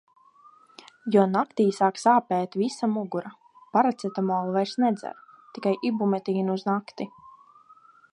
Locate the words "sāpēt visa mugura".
2.03-3.33